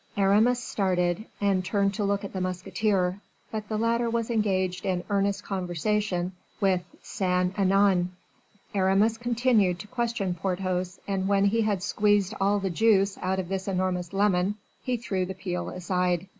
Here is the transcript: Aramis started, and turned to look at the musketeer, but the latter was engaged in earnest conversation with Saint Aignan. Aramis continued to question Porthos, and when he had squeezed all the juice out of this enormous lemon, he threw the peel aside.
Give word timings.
Aramis 0.17 0.63
started, 0.63 1.25
and 1.39 1.63
turned 1.63 1.93
to 1.93 2.03
look 2.03 2.23
at 2.23 2.33
the 2.33 2.41
musketeer, 2.41 3.19
but 3.51 3.69
the 3.69 3.77
latter 3.77 4.09
was 4.09 4.31
engaged 4.31 4.83
in 4.83 5.03
earnest 5.11 5.43
conversation 5.43 6.31
with 6.59 6.81
Saint 7.03 7.53
Aignan. 7.59 8.09
Aramis 8.73 9.19
continued 9.19 9.77
to 9.77 9.85
question 9.87 10.33
Porthos, 10.33 10.99
and 11.07 11.27
when 11.27 11.45
he 11.45 11.61
had 11.61 11.83
squeezed 11.83 12.33
all 12.41 12.57
the 12.59 12.71
juice 12.71 13.19
out 13.19 13.37
of 13.37 13.47
this 13.47 13.67
enormous 13.67 14.11
lemon, 14.11 14.55
he 14.81 14.97
threw 14.97 15.23
the 15.23 15.35
peel 15.35 15.69
aside. 15.69 16.25